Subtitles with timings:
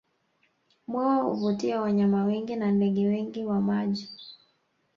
[0.87, 4.09] Bwawa huvutia wanyama wengi na ndege wengi wa maji